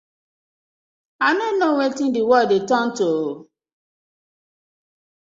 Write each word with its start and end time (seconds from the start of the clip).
I 1.27 1.29
no 1.37 1.45
kno 1.51 1.67
wetin 1.77 2.09
di 2.15 2.21
world 2.29 2.49
dey 2.51 2.63
turn 2.69 2.87
to 2.97 3.07
ooo. 3.21 3.35